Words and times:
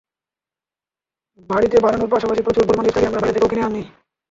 বাড়িতে 1.49 1.77
বানানোর 1.83 2.11
পাশাপাশি 2.13 2.41
প্রচুর 2.43 2.63
পরিমাণে 2.67 2.89
ইফতারি 2.89 3.07
আমরা 3.07 3.21
বাইরে 3.21 3.35
থেকেও 3.35 3.51
কিনে 3.51 3.67
আনি। 3.67 3.81